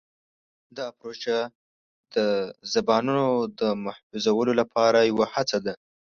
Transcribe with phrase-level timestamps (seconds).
[0.77, 1.39] دا پروژه
[2.15, 2.15] د
[2.73, 3.27] زبانونو
[3.59, 5.73] د محفوظولو لپاره یوه هڅه ده.